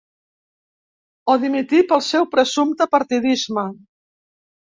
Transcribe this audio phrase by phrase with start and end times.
[1.33, 3.67] O dimitir pel seu presumpte partidisme.